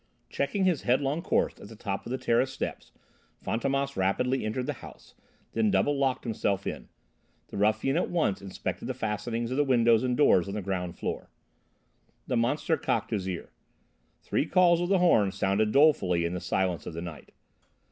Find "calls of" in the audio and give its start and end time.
14.47-14.89